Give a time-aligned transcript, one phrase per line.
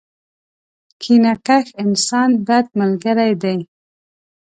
[1.01, 3.57] کینه کښ انسان، بد ملګری دی.